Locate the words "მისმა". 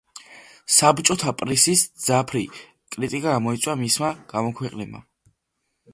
3.83-4.11